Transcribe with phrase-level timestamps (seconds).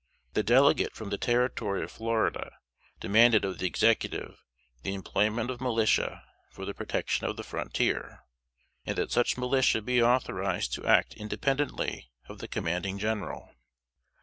[0.33, 2.53] The Delegate from the Territory of Florida
[2.99, 4.35] demanded of the Executive
[4.81, 8.21] the employment of militia for the protection of the frontier,
[8.83, 13.53] and that such militia be authorized to act independently of the Commanding General.